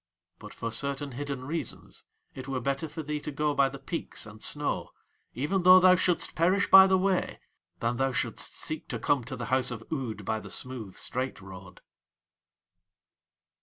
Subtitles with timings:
[0.39, 4.25] But for certain hidden reasons it were better for thee to go by the peaks
[4.25, 4.89] and snow,
[5.35, 7.39] even though thou shouldst perish by the way,
[7.81, 11.39] that thou shouldst seek to come to the house of Ood by the smooth, straight
[11.39, 11.81] road.